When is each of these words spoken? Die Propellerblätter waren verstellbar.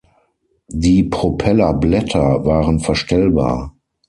Die 0.73 1.03
Propellerblätter 1.03 2.43
waren 2.43 2.79
verstellbar. 2.79 3.77